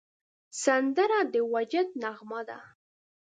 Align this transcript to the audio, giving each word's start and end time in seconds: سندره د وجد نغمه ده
سندره 0.63 1.19
د 1.33 1.35
وجد 1.53 1.87
نغمه 2.01 2.41
ده 2.49 2.59